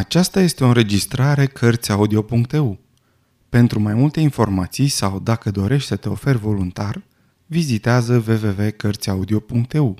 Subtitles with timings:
[0.00, 2.78] Aceasta este o înregistrare Cărțiaudio.eu.
[3.48, 7.02] Pentru mai multe informații sau dacă dorești să te oferi voluntar,
[7.46, 9.96] vizitează www.cărțiaudio.eu.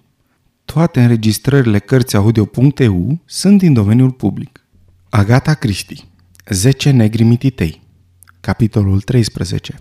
[0.64, 4.66] Toate înregistrările Cărțiaudio.eu sunt din domeniul public.
[5.08, 6.08] Agata Cristi
[6.46, 7.82] 10 negri mititei
[8.40, 9.80] Capitolul 13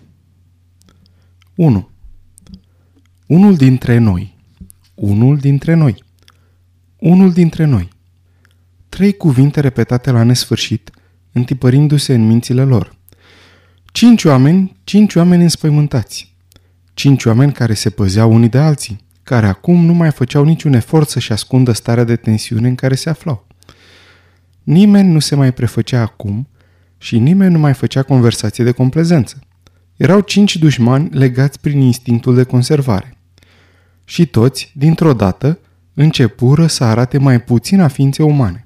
[1.54, 1.88] 1.
[3.26, 4.36] Unul dintre noi
[4.94, 6.04] Unul dintre noi
[6.98, 7.98] Unul dintre noi
[8.90, 10.90] Trei cuvinte repetate la nesfârșit,
[11.32, 12.96] întipărindu-se în mințile lor.
[13.92, 16.34] Cinci oameni, cinci oameni înspăimântați.
[16.94, 21.08] Cinci oameni care se păzeau unii de alții, care acum nu mai făceau niciun efort
[21.08, 23.46] să-și ascundă starea de tensiune în care se aflau.
[24.62, 26.48] Nimeni nu se mai prefăcea acum
[26.98, 29.38] și nimeni nu mai făcea conversație de complezență.
[29.96, 33.16] Erau cinci dușmani legați prin instinctul de conservare.
[34.04, 35.58] Și toți, dintr-o dată,
[35.94, 38.64] începură să arate mai puțin a ființe umane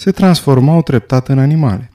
[0.00, 1.90] se transformau treptat în animale.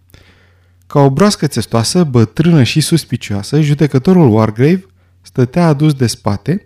[0.87, 4.85] Ca o broască țestoasă, bătrână și suspicioasă, judecătorul Wargrave
[5.21, 6.65] stătea adus de spate,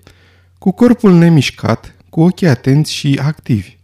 [0.58, 3.78] cu corpul nemișcat, cu ochii atenți și activi.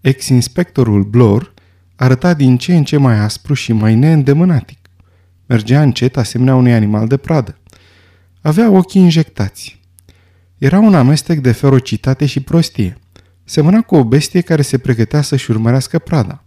[0.00, 1.54] Ex-inspectorul Blor
[1.96, 4.78] arăta din ce în ce mai aspru și mai neîndemânatic.
[5.46, 7.58] Mergea încet asemenea unui animal de pradă.
[8.40, 9.80] Avea ochii injectați.
[10.58, 12.98] Era un amestec de ferocitate și prostie.
[13.44, 16.44] Semăna cu o bestie care se pregătea să-și urmărească prada.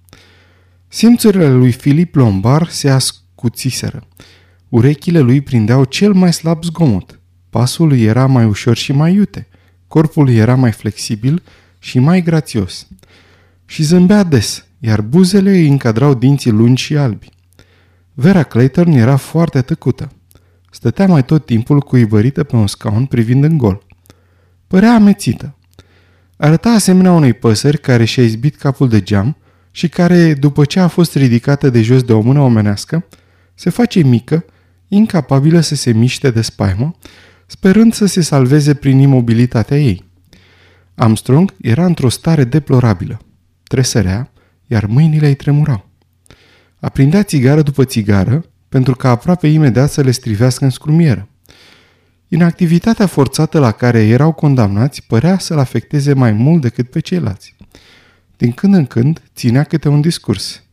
[0.88, 4.08] Simțurile lui Filip Lombar se ascuțiseră.
[4.70, 7.20] Urechile lui prindeau cel mai slab zgomot.
[7.50, 9.48] Pasul lui era mai ușor și mai iute.
[9.88, 11.44] Corpul lui era mai flexibil
[11.80, 12.88] și mai grațios.
[13.66, 17.30] Și zâmbea des, iar buzele îi încadrau dinții lungi și albi.
[18.14, 20.12] Vera Clayton era foarte tăcută.
[20.72, 23.86] Stătea mai tot timpul cuibărită pe un scaun privind în gol.
[24.68, 25.56] Părea amețită.
[26.38, 29.38] Arăta asemenea unei păsări care și-a izbit capul de geam
[29.76, 33.06] și care, după ce a fost ridicată de jos de o mână omenească,
[33.54, 34.46] se face mică,
[34.88, 36.96] incapabilă să se miște de spaimă,
[37.46, 40.04] sperând să se salveze prin imobilitatea ei.
[40.94, 43.20] Armstrong era într-o stare deplorabilă.
[43.64, 44.32] Tresărea,
[44.68, 45.90] iar mâinile îi tremurau.
[46.80, 51.28] Aprindea țigară după țigară, pentru că aproape imediat să le strivească în scrumieră.
[52.28, 57.56] Inactivitatea forțată la care erau condamnați părea să-l afecteze mai mult decât pe ceilalți.
[58.38, 60.64] Din când în când ținea câte un discurs.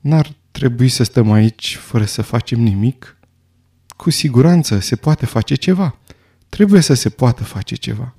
[0.00, 3.16] N-ar trebui să stăm aici fără să facem nimic?
[3.88, 5.98] Cu siguranță se poate face ceva.
[6.48, 8.14] Trebuie să se poată face ceva.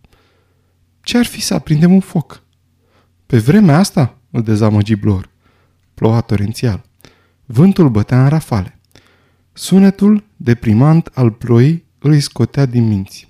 [1.01, 2.43] Ce ar fi să aprindem un foc?
[3.25, 5.29] Pe vremea asta, îl dezamăgi Blor.
[5.93, 6.85] Ploua torențial.
[7.45, 8.79] Vântul bătea în rafale.
[9.53, 13.29] Sunetul deprimant al ploii îi scotea din minți.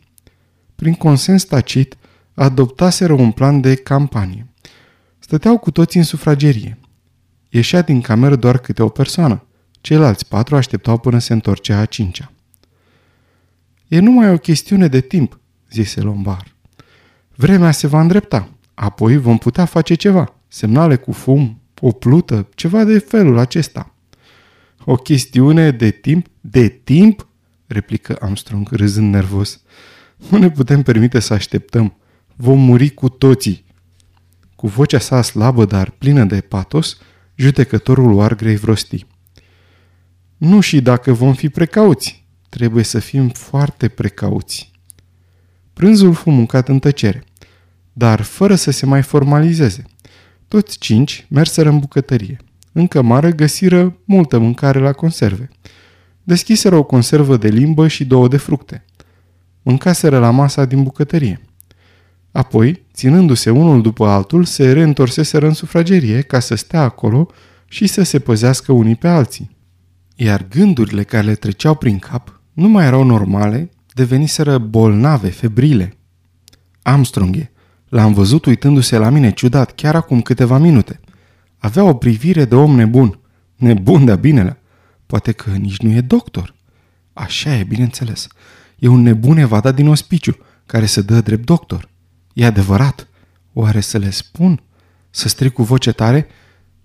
[0.75, 1.97] Prin consens tacit,
[2.33, 4.48] adoptaseră un plan de campanie.
[5.29, 6.77] Stăteau cu toții în sufragerie.
[7.49, 9.47] Ieșea din cameră doar câte o persoană.
[9.81, 12.31] Ceilalți patru așteptau până se întorcea a cincea.
[13.87, 15.39] E numai o chestiune de timp,
[15.71, 16.55] zise Lombar.
[17.35, 18.49] Vremea se va îndrepta.
[18.73, 20.35] Apoi vom putea face ceva.
[20.47, 23.93] Semnale cu fum, o plută, ceva de felul acesta.
[24.85, 26.27] O chestiune de timp?
[26.41, 27.27] De timp?
[27.67, 29.61] replică Armstrong râzând nervos.
[30.29, 31.97] Nu ne putem permite să așteptăm.
[32.35, 33.67] Vom muri cu toții.
[34.59, 36.97] Cu vocea sa slabă, dar plină de patos,
[37.35, 39.05] judecătorul Wargrave rosti.
[40.37, 42.27] Nu și dacă vom fi precauți.
[42.49, 44.71] Trebuie să fim foarte precauți.
[45.73, 47.23] Prânzul fu mâncat în tăcere,
[47.93, 49.83] dar fără să se mai formalizeze.
[50.47, 52.37] Toți cinci merseră în bucătărie.
[52.71, 55.49] În cămară găsiră multă mâncare la conserve.
[56.23, 58.85] Deschiseră o conservă de limbă și două de fructe.
[59.61, 61.48] Mâncaseră la masa din bucătărie.
[62.31, 67.27] Apoi, ținându-se unul după altul, se reîntorseseră în sufragerie ca să stea acolo
[67.67, 69.57] și să se păzească unii pe alții.
[70.15, 75.97] Iar gândurile care le treceau prin cap nu mai erau normale, deveniseră bolnave, febrile.
[76.81, 77.49] Armstrong
[77.89, 80.99] l-am văzut uitându-se la mine ciudat chiar acum câteva minute.
[81.57, 83.19] Avea o privire de om nebun.
[83.55, 84.59] Nebun de binele.
[85.05, 86.55] Poate că nici nu e doctor.
[87.13, 88.27] Așa e, bineînțeles.
[88.77, 91.89] E un nebun evadat din ospiciu, care se dă drept doctor.
[92.33, 93.07] E adevărat?
[93.53, 94.61] Oare să le spun?
[95.09, 96.27] Să strig cu voce tare?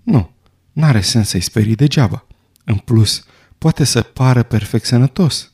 [0.02, 0.31] Nu,
[0.73, 2.26] n-are sens să-i sperii degeaba.
[2.64, 3.25] În plus,
[3.58, 5.52] poate să pară perfect sănătos.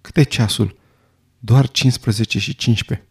[0.00, 0.78] Câte ceasul?
[1.38, 3.06] Doar 15 și 15.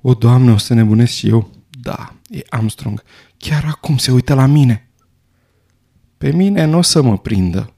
[0.00, 1.50] O, Doamne, o să nebunesc și eu.
[1.80, 3.02] Da, e Armstrong.
[3.36, 4.90] Chiar acum se uită la mine.
[6.18, 7.74] Pe mine nu o să mă prindă.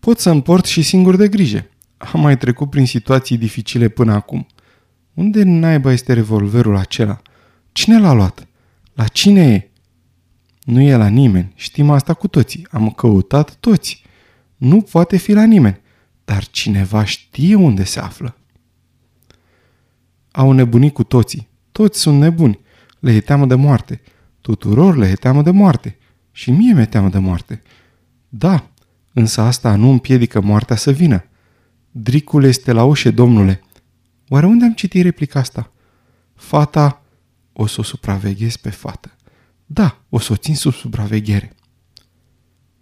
[0.00, 1.66] Pot să împort și singur de grijă.
[1.96, 4.46] Am mai trecut prin situații dificile până acum.
[5.16, 7.22] Unde naiba este revolverul acela?
[7.72, 8.46] Cine l-a luat?
[8.94, 9.70] La cine e?
[10.64, 14.04] Nu e la nimeni, știm asta cu toții, am căutat toți.
[14.56, 15.80] Nu poate fi la nimeni,
[16.24, 18.36] dar cineva știe unde se află.
[20.30, 22.60] Au nebunit cu toții, toți sunt nebuni,
[22.98, 24.00] le e teamă de moarte,
[24.40, 25.96] tuturor le e teamă de moarte
[26.32, 27.62] și mie mi-e teamă de moarte.
[28.28, 28.70] Da,
[29.12, 31.24] însă asta nu împiedică moartea să vină.
[31.90, 33.60] Dricul este la ușe, domnule.
[34.28, 35.72] Oare unde am citit replica asta?
[36.34, 37.02] Fata,
[37.52, 39.16] o să o supraveghez pe fată.
[39.66, 41.54] Da, o să o țin sub supraveghere.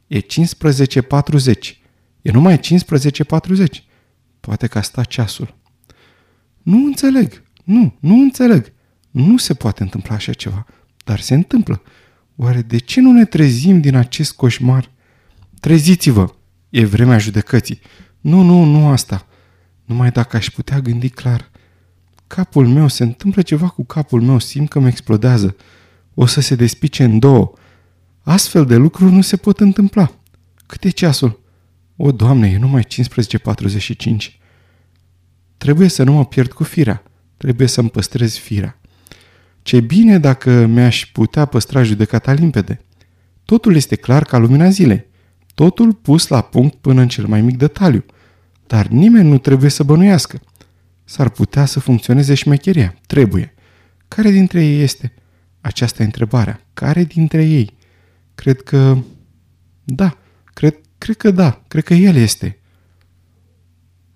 [0.06, 0.26] E 15.40.
[2.23, 2.64] E numai 15.40.
[4.41, 5.55] Poate că a stat ceasul.
[6.62, 7.43] Nu înțeleg.
[7.64, 8.73] Nu, nu înțeleg.
[9.11, 10.67] Nu se poate întâmpla așa ceva.
[11.05, 11.82] Dar se întâmplă.
[12.37, 14.91] Oare de ce nu ne trezim din acest coșmar?
[15.61, 16.35] Treziți-vă!
[16.70, 17.81] E vremea judecății.
[18.20, 19.26] Nu, nu, nu asta.
[19.84, 21.50] Numai dacă aș putea gândi clar.
[22.26, 25.56] Capul meu, se întâmplă ceva cu capul meu, simt că mă explodează.
[26.14, 27.52] O să se despice în două.
[28.22, 30.12] Astfel de lucruri nu se pot întâmpla.
[30.66, 31.40] Cât e ceasul?
[31.96, 34.16] O, Doamne, e numai 15.45.
[35.56, 37.02] Trebuie să nu mă pierd cu firea.
[37.36, 38.81] Trebuie să-mi păstrez firea.
[39.62, 42.84] Ce bine dacă mi-aș putea păstra judecata limpede.
[43.44, 45.06] Totul este clar ca lumina zilei.
[45.54, 48.04] Totul pus la punct până în cel mai mic detaliu.
[48.66, 50.40] Dar nimeni nu trebuie să bănuiască.
[51.05, 52.94] S-ar putea să funcționeze șmecheria.
[53.06, 53.55] Trebuie.
[54.08, 55.12] Care dintre ei este?
[55.61, 56.66] Aceasta e întrebarea.
[56.75, 57.76] Care dintre ei?
[58.34, 58.99] Cred că...
[59.84, 62.58] Da, cred, cred că da, cred că el este.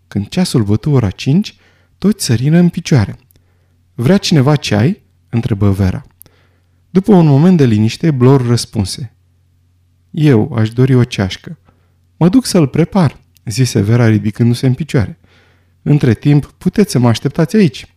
[0.08, 1.56] Când ceasul bătu ora 5,
[1.98, 3.18] toți sărină în picioare.
[3.94, 5.02] Vrea cineva ceai?
[5.28, 6.06] întrebă Vera.
[6.90, 9.16] După un moment de liniște, Blor răspunse.
[10.10, 11.58] Eu aș dori o ceașcă.
[12.16, 15.18] Mă duc să-l prepar, zise Vera ridicându-se în picioare.
[15.82, 17.94] Între timp, puteți să mă așteptați aici.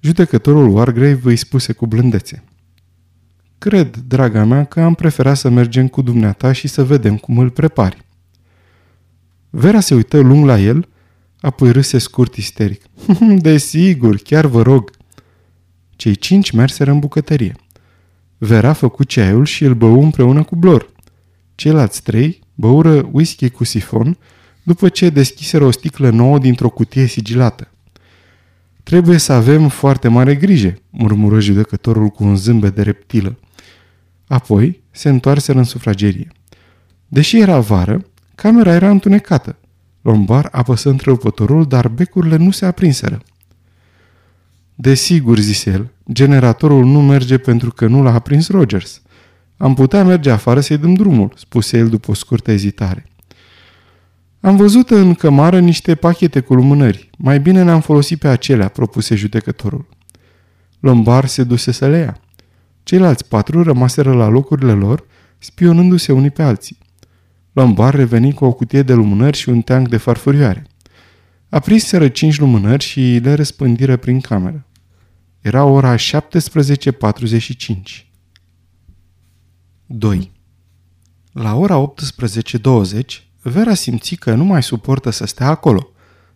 [0.00, 2.44] Judecătorul Wargrave îi spuse cu blândețe.
[3.58, 7.50] Cred, draga mea, că am preferat să mergem cu dumneata și să vedem cum îl
[7.50, 8.04] prepari.
[9.50, 10.88] Vera se uită lung la el,
[11.40, 12.82] apoi râse scurt isteric.
[13.46, 14.90] Desigur, chiar vă rog.
[15.96, 17.54] Cei cinci merseră în bucătărie.
[18.38, 20.90] Vera făcu ceaiul și îl bău împreună cu Blor.
[21.54, 24.18] Ceilalți trei băură whisky cu sifon
[24.62, 27.68] după ce deschiseră o sticlă nouă dintr-o cutie sigilată.
[28.82, 33.38] Trebuie să avem foarte mare grijă, murmură judecătorul cu un zâmbet de reptilă.
[34.26, 36.28] Apoi se întoarseră în sufragerie.
[37.08, 39.56] Deși era vară, camera era întunecată.
[40.02, 43.22] Lombar apăsă întrerupătorul, dar becurile nu se aprinseră.
[44.74, 49.02] Desigur, zise el, generatorul nu merge pentru că nu l-a aprins Rogers.
[49.56, 53.06] Am putea merge afară să-i dăm drumul, spuse el după o scurtă ezitare.
[54.40, 57.10] Am văzut în cămară niște pachete cu lumânări.
[57.18, 59.88] Mai bine ne-am folosit pe acelea, propuse judecătorul.
[60.80, 62.20] Lombar se duse să le ia.
[62.82, 65.06] Ceilalți patru rămaseră la locurile lor,
[65.38, 66.78] spionându-se unii pe alții.
[67.52, 70.66] Lombar reveni cu o cutie de lumânări și un teanc de farfurioare.
[71.48, 74.66] Aprinseră cinci lumânări și le răspândiră prin cameră.
[75.40, 76.00] Era ora 17.45.
[79.86, 80.32] 2.
[81.32, 83.00] La ora 18.20,
[83.42, 85.88] Vera simți că nu mai suportă să stea acolo.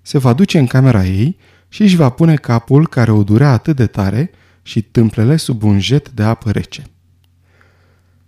[0.02, 1.36] Se va duce în camera ei
[1.68, 4.30] și își va pune capul care o durea atât de tare
[4.62, 6.82] și tâmplele sub un jet de apă rece.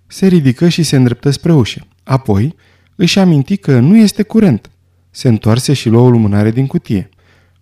[0.06, 1.86] Se ridică și se îndreptă spre ușă.
[2.02, 2.56] Apoi
[2.94, 4.70] își aminti că nu este curent.
[5.10, 7.08] Se întoarse și luă o lumânare din cutie.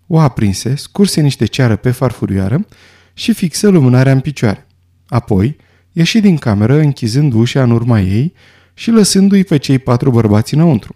[0.07, 2.65] O aprinse, scurse niște ceară pe farfurioară
[3.13, 4.67] și fixă lumânarea în picioare.
[5.07, 5.57] Apoi
[5.91, 8.33] ieși din cameră închizând ușa în urma ei
[8.73, 10.95] și lăsându-i pe cei patru bărbați înăuntru.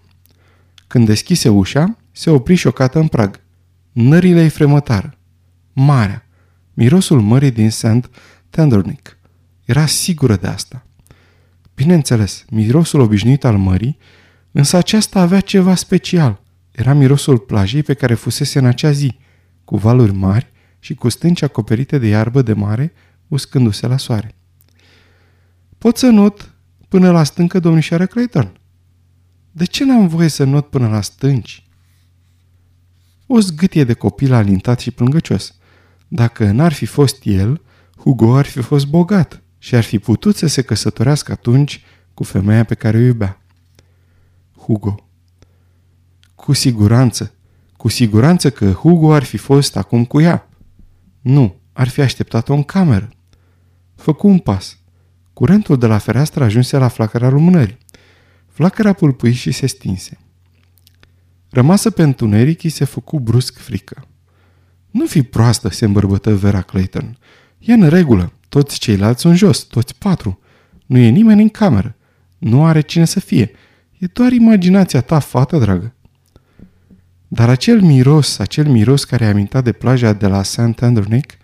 [0.87, 3.41] Când deschise ușa, se opri șocată în prag.
[3.91, 5.17] Nările îi fremătară.
[5.73, 6.27] Marea.
[6.73, 8.09] Mirosul mării din St.
[8.49, 9.17] Tendernick.
[9.65, 10.85] Era sigură de asta.
[11.75, 13.97] Bineînțeles, mirosul obișnuit al mării,
[14.51, 16.41] însă aceasta avea ceva special.
[16.71, 19.17] Era mirosul plajei pe care fusese în acea zi,
[19.63, 22.93] cu valuri mari și cu stânci acoperite de iarbă de mare,
[23.27, 24.35] uscându-se la soare.
[25.85, 26.53] Pot să not
[26.87, 28.59] până la stâncă domnișoară Clayton?"
[29.51, 31.67] De ce n-am voie să not până la stânci?
[33.27, 35.55] O zgâtie de copil alintat și plângăcios.
[36.07, 37.61] Dacă n-ar fi fost el,
[37.97, 42.63] Hugo ar fi fost bogat și ar fi putut să se căsătorească atunci cu femeia
[42.63, 43.41] pe care o iubea.
[44.57, 45.09] Hugo.
[46.35, 47.33] Cu siguranță,
[47.77, 50.49] cu siguranță că Hugo ar fi fost acum cu ea.
[51.21, 53.09] Nu, ar fi așteptat-o în cameră.
[53.95, 54.79] Făcu un pas.
[55.35, 57.77] Curentul de la fereastră ajunse la flacăra lumânării.
[58.47, 60.17] Flacăra pulpui și se stinse.
[61.49, 64.07] Rămasă pe întuneric, îi se făcu brusc frică.
[64.91, 67.17] Nu fi proastă, se îmbărbătă Vera Clayton.
[67.59, 70.39] E în regulă, toți ceilalți sunt jos, toți patru.
[70.85, 71.95] Nu e nimeni în cameră.
[72.37, 73.51] Nu are cine să fie.
[73.97, 75.93] E doar imaginația ta, fată dragă.
[77.27, 80.81] Dar acel miros, acel miros care a amintat de plaja de la St.
[80.81, 81.37] Andronic,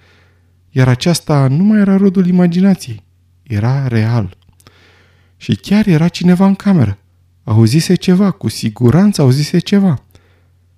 [0.70, 3.10] iar aceasta nu mai era rodul imaginației.
[3.52, 4.38] Era real.
[5.38, 6.98] Și chiar era cineva în cameră.
[7.44, 10.04] Auzise ceva, cu siguranță auzise ceva.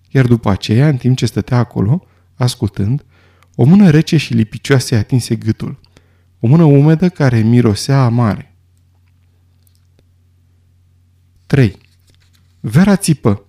[0.09, 3.05] Iar după aceea, în timp ce stătea acolo, ascultând,
[3.55, 5.79] o mână rece și lipicioasă i atinse gâtul.
[6.39, 8.55] O mână umedă care mirosea amare.
[11.45, 11.77] 3.
[12.59, 13.45] Vera țipă.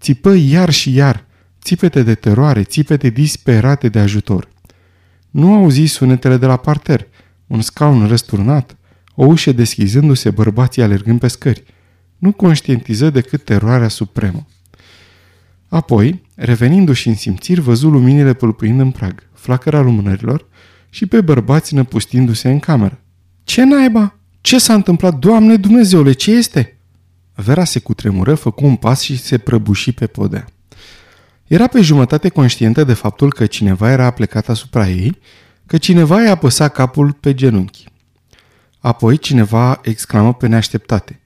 [0.00, 1.26] Țipă iar și iar,
[1.62, 4.48] țipete de teroare, țipete disperate de ajutor.
[5.30, 7.06] Nu auzi sunetele de la parter,
[7.48, 8.76] un scaun răsturnat,
[9.14, 11.62] o ușă deschizându-se, bărbații alergând pe scări.
[12.18, 14.46] Nu conștientiză decât teroarea supremă.
[15.68, 20.46] Apoi, revenindu-și în simțiri, văzu luminile pâlpâind în prag, flacăra lumânărilor
[20.90, 23.00] și pe bărbați năpustindu-se în cameră.
[23.44, 24.18] Ce naiba?
[24.40, 26.78] Ce s-a întâmplat, Doamne Dumnezeule, ce este?"
[27.34, 30.46] Vera se cutremură, făcu un pas și se prăbuși pe podea.
[31.46, 35.18] Era pe jumătate conștientă de faptul că cineva era plecat asupra ei,
[35.68, 37.84] că cineva i-a apăsat capul pe genunchi.
[38.78, 41.20] Apoi cineva exclamă pe neașteptate.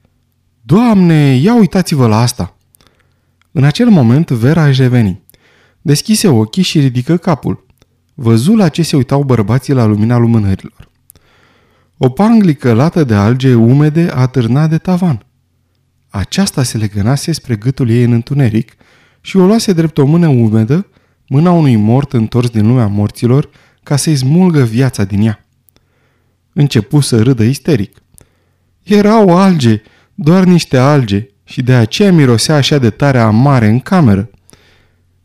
[0.61, 2.57] Doamne, ia uitați-vă la asta!
[3.51, 5.21] În acel moment Vera își reveni.
[5.81, 7.65] Deschise ochii și ridică capul.
[8.13, 10.89] Văzu la ce se uitau bărbații la lumina lumânărilor.
[11.97, 15.25] O panglică lată de alge umede a târnat de tavan.
[16.09, 18.73] Aceasta se legănase spre gâtul ei în întuneric
[19.21, 20.87] și o luase drept o mână umedă,
[21.27, 23.49] mâna unui mort întors din lumea morților,
[23.83, 25.45] ca să-i smulgă viața din ea.
[26.53, 27.97] Începu să râdă isteric.
[28.83, 29.81] Erau alge,
[30.15, 34.29] doar niște alge, și de aceea mirosea așa de tare amare în cameră.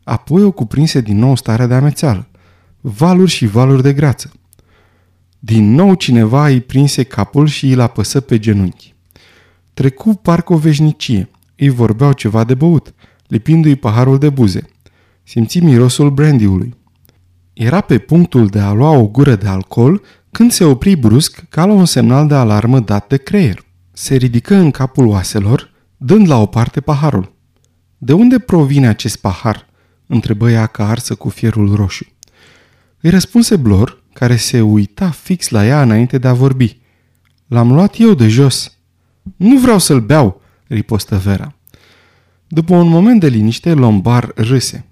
[0.03, 2.29] Apoi o cuprinse din nou starea de amețeală,
[2.81, 4.31] valuri și valuri de greață.
[5.39, 8.95] Din nou cineva îi prinse capul și îl apăsă pe genunchi.
[9.73, 11.29] Trecu parcă o veșnicie.
[11.55, 12.93] Îi vorbeau ceva de băut,
[13.27, 14.69] lipindu-i paharul de buze.
[15.23, 16.77] Simți mirosul brandyului.
[17.59, 20.01] Era pe punctul de a lua o gură de alcool
[20.31, 23.65] când se opri brusc ca la un semnal de alarmă dat de creier.
[23.91, 27.33] Se ridică în capul oaselor, dând la o parte paharul.
[27.97, 29.65] De unde provine acest pahar?"
[30.07, 32.05] întrebă ea ca arsă cu fierul roșu.
[33.01, 36.81] Îi răspunse Blor, care se uita fix la ea înainte de a vorbi.
[37.47, 38.77] L-am luat eu de jos."
[39.35, 41.53] Nu vreau să-l beau," ripostă Vera.
[42.47, 44.85] După un moment de liniște, Lombar râse.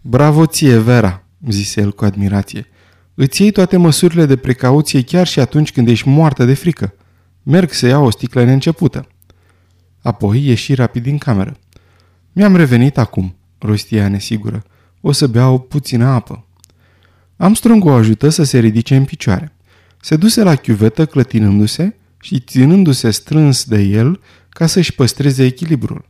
[0.00, 2.66] Bravo ție, Vera!" Zise el cu admirație.
[3.14, 6.94] Îți iei toate măsurile de precauție chiar și atunci când ești moartă de frică.
[7.42, 9.06] Merg să iau o sticlă neîncepută.
[10.02, 11.56] Apoi ieși rapid din cameră.
[12.32, 14.62] Mi-am revenit acum, rostia nesigură.
[15.00, 16.46] O să beau puțină apă.
[17.36, 19.56] Armstrong o ajută să se ridice în picioare.
[20.00, 26.04] Se duse la chiuvetă clătinându-se și ținându-se strâns de el ca să-și păstreze echilibrul.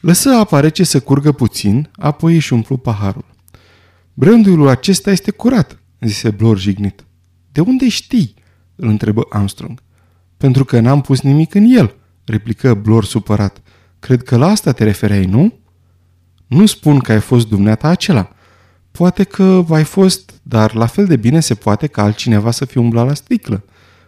[0.00, 3.24] Lăsă apa rece să curgă puțin, apoi își umplu paharul.
[4.18, 7.04] Branduiul acesta este curat, zise Blor jignit.
[7.52, 8.34] De unde știi?
[8.76, 9.82] îl întrebă Armstrong.
[10.36, 11.94] Pentru că n-am pus nimic în el,
[12.24, 13.62] replică Blor supărat.
[13.98, 15.58] Cred că la asta te refereai, nu?
[16.46, 18.32] Nu spun că ai fost dumneata acela.
[18.90, 22.80] Poate că ai fost, dar la fel de bine se poate ca altcineva să fie
[22.80, 23.64] umblat la sticlă,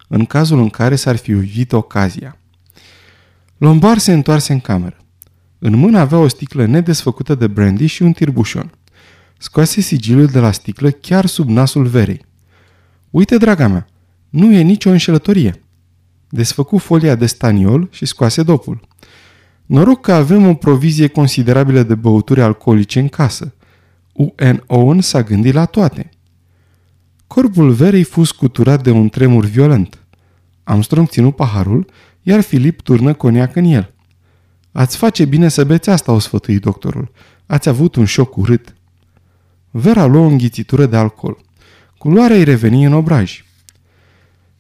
[0.09, 2.39] în cazul în care s-ar fi uitit ocazia.
[3.57, 4.97] Lombar se întoarse în cameră.
[5.59, 8.71] În mână avea o sticlă nedesfăcută de brandy și un tirbușon.
[9.43, 12.25] Scoase sigilul de la sticlă chiar sub nasul verei.
[13.11, 13.87] Uite, draga mea,
[14.29, 15.63] nu e nicio înșelătorie.
[16.29, 18.81] Desfăcu folia de staniol și scoase dopul.
[19.67, 23.55] Noroc că avem o provizie considerabilă de băuturi alcoolice în casă.
[24.13, 24.63] U.N.
[24.67, 26.09] Owen s-a gândit la toate.
[27.27, 29.99] Corpul verei fu scuturat de un tremur violent.
[30.63, 31.91] Armstrong ținu paharul,
[32.23, 33.95] iar Filip turnă coniac în el.
[34.73, 37.11] Ați face bine să beți asta, o sfătui doctorul.
[37.47, 38.75] Ați avut un șoc urât.
[39.71, 41.39] Vera luă o înghițitură de alcool.
[41.99, 43.45] Culoarea îi reveni în obraj.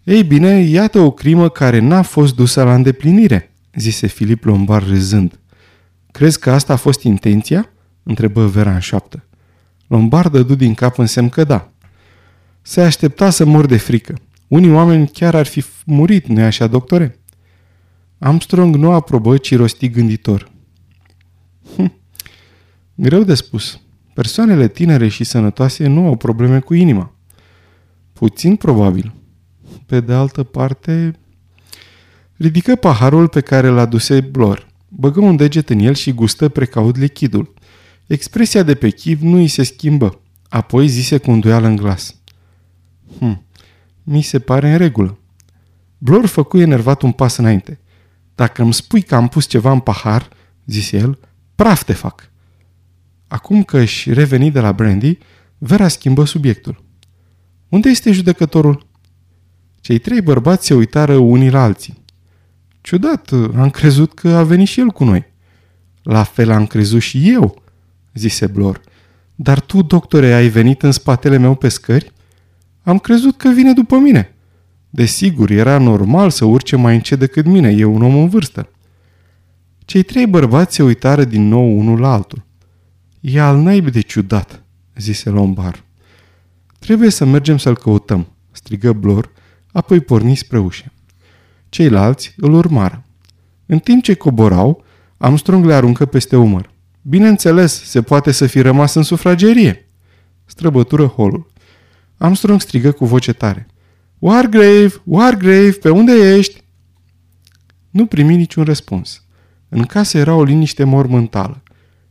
[0.04, 5.38] Ei bine, iată o crimă care n-a fost dusă la îndeplinire, zise Filip Lombar râzând.
[6.10, 7.72] Crezi că asta a fost intenția?
[8.02, 9.24] întrebă Vera în șoaptă.
[9.86, 11.72] Lombar dădu din cap în semn că da.
[12.62, 14.14] Se aștepta să mor de frică.
[14.48, 17.18] Unii oameni chiar ar fi murit, nu-i așa, doctore?
[18.18, 20.50] Armstrong nu aprobă, ci rosti gânditor.
[21.76, 21.92] Hm.
[22.94, 23.80] Greu de spus.
[24.14, 27.14] Persoanele tinere și sănătoase nu au probleme cu inima.
[28.12, 29.14] Puțin probabil.
[29.86, 31.12] Pe de altă parte,
[32.36, 34.68] ridică paharul pe care l-a duse Blor.
[34.88, 37.54] Băgă un deget în el și gustă precaut lichidul.
[38.06, 40.20] Expresia de pe chiv nu îi se schimbă.
[40.48, 42.14] Apoi zise cu îndoială în glas.
[43.18, 43.46] Hm,
[44.02, 45.18] mi se pare în regulă.
[45.98, 47.80] Blor făcu enervat un pas înainte.
[48.34, 50.28] Dacă îmi spui că am pus ceva în pahar,
[50.66, 51.18] zise el,
[51.54, 52.30] praf te fac.
[53.30, 55.18] Acum că își reveni de la Brandy,
[55.58, 56.84] Vera schimbă subiectul.
[57.68, 58.86] Unde este judecătorul?
[59.80, 62.02] Cei trei bărbați se uitară unii la alții.
[62.80, 65.24] Ciudat, am crezut că a venit și el cu noi.
[66.02, 67.62] La fel am crezut și eu,
[68.14, 68.80] zise Blor.
[69.34, 72.12] Dar tu, doctore, ai venit în spatele meu pe scări?
[72.82, 74.34] Am crezut că vine după mine.
[74.88, 78.68] Desigur, era normal să urce mai încet decât mine, e un om în vârstă.
[79.78, 82.48] Cei trei bărbați se uitară din nou unul la altul.
[83.20, 84.62] E al naibii de ciudat,
[84.96, 85.84] zise Lombar.
[86.78, 89.30] Trebuie să mergem să-l căutăm, strigă Blor,
[89.72, 90.92] apoi porni spre ușă.
[91.68, 93.04] Ceilalți îl urmară.
[93.66, 94.84] În timp ce coborau,
[95.16, 96.70] Armstrong le aruncă peste umăr.
[97.02, 99.88] Bineînțeles, se poate să fi rămas în sufragerie.
[100.44, 101.52] Străbătură holul.
[102.16, 103.66] Armstrong strigă cu voce tare.
[104.18, 104.92] Wargrave!
[105.04, 105.70] Wargrave!
[105.70, 106.62] Pe unde ești?
[107.90, 109.24] Nu primi niciun răspuns.
[109.68, 111.62] În casă era o liniște mormântală.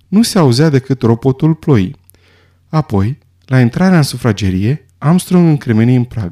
[0.09, 1.95] Nu se auzea decât ropotul ploii.
[2.67, 6.31] Apoi, la intrarea în sufragerie, Armstrong încremeni în prag.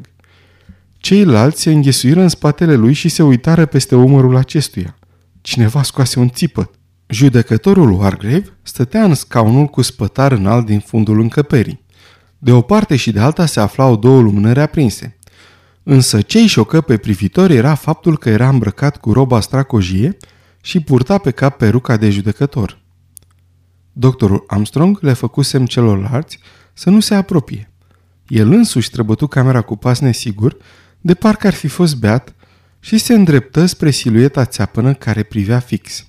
[0.97, 4.97] Ceilalți se înghesuiră în spatele lui și se uitară peste umărul acestuia.
[5.41, 6.69] Cineva scoase un țipăt.
[7.07, 11.85] Judecătorul Wargrave stătea în scaunul cu spătar înalt din fundul încăperii.
[12.37, 15.17] De o parte și de alta se aflau două lumânări aprinse.
[15.83, 20.17] Însă ce îi șocă pe privitori era faptul că era îmbrăcat cu roba stracojie
[20.61, 22.85] și purta pe cap peruca de judecător.
[23.99, 26.39] Doctorul Armstrong le făcu semn celorlalți
[26.73, 27.71] să nu se apropie.
[28.27, 30.57] El însuși străbătu camera cu pas nesigur,
[31.01, 32.35] de parcă ar fi fost beat,
[32.79, 36.07] și se îndreptă spre silueta țeapănă care privea fix.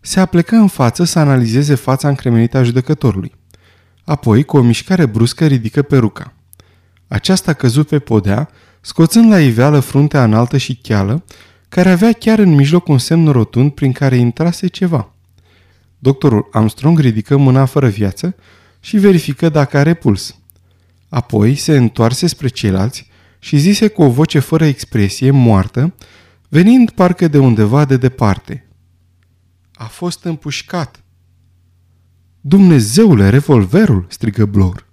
[0.00, 3.34] Se aplecă în față să analizeze fața încremenită a judecătorului.
[4.04, 6.34] Apoi, cu o mișcare bruscă, ridică peruca.
[7.08, 8.48] Aceasta căzut pe podea,
[8.80, 11.24] scoțând la iveală fruntea înaltă și cheală,
[11.68, 15.10] care avea chiar în mijloc un semn rotund prin care intrase ceva.
[15.98, 18.36] Doctorul Armstrong ridică mâna fără viață
[18.80, 20.36] și verifică dacă are puls.
[21.08, 25.94] Apoi se întoarse spre ceilalți și zise cu o voce fără expresie, moartă,
[26.48, 28.68] venind parcă de undeva de departe.
[29.74, 31.04] A fost împușcat.
[32.40, 34.86] Dumnezeule, revolverul!" strigă Blor.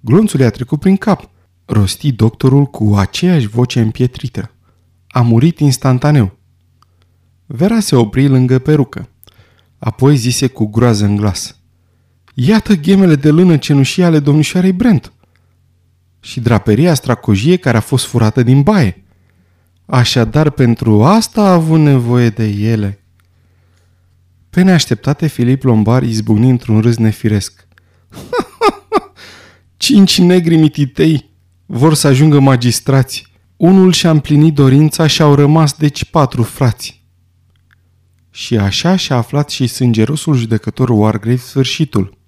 [0.00, 1.30] Glonțul i-a trecut prin cap.
[1.64, 4.50] Rosti doctorul cu aceeași voce împietrită.
[5.08, 6.38] A murit instantaneu.
[7.46, 9.08] Vera se opri lângă perucă.
[9.84, 11.56] Apoi zise cu groază în glas.
[12.34, 15.12] Iată ghemele de lână cenușie ale domnișoarei Brent.
[16.20, 19.04] Și draperia stracojie care a fost furată din baie.
[19.86, 23.04] Așadar, pentru asta a avut nevoie de ele.
[24.50, 27.66] Pe neașteptate, Filip Lombar izbucni într-un râs nefiresc.
[29.76, 31.30] Cinci negri mititei
[31.66, 33.32] vor să ajungă magistrați.
[33.56, 37.03] Unul și-a împlinit dorința și au rămas deci patru frați.
[38.36, 42.18] Și așa și-a aflat și sângerosul judecător Wargrave sfârșitul.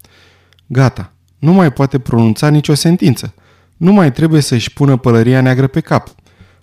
[0.66, 3.34] Gata, nu mai poate pronunța nicio sentință.
[3.76, 6.14] Nu mai trebuie să-și pună pălăria neagră pe cap.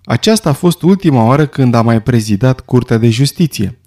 [0.04, 3.80] Aceasta a fost ultima oară când a mai prezidat Curtea de Justiție.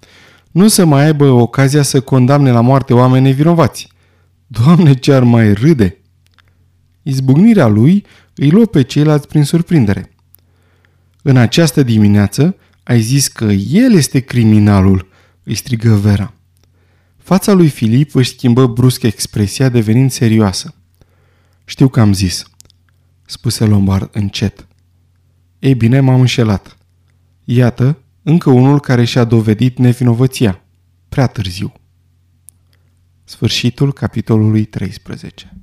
[0.51, 3.87] Nu să mai aibă ocazia să condamne la moarte oameni nevinovați.
[4.47, 6.01] Doamne, ce ar mai râde!
[7.03, 10.15] Izbucnirea lui îi luă pe ceilalți prin surprindere.
[11.21, 15.15] În această dimineață ai zis că el este criminalul,
[15.47, 16.33] îi strigă Vera.
[17.17, 20.75] Fața lui Filip își schimbă brusc expresia devenind serioasă.
[21.65, 22.43] Știu că am zis,
[23.25, 24.67] spuse Lombard încet.
[25.59, 26.77] Ei bine, m-am înșelat.
[27.43, 30.63] Iată, încă unul care și-a dovedit nevinovăția.
[31.09, 31.73] Prea târziu.
[33.23, 35.57] Sfârșitul capitolului 13